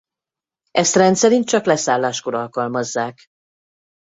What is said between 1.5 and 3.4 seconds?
leszálláskor alkalmazzák.